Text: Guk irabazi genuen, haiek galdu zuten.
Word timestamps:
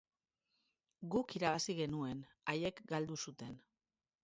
Guk 1.15 1.35
irabazi 1.41 1.77
genuen, 1.81 2.25
haiek 2.55 2.83
galdu 2.95 3.21
zuten. 3.29 3.57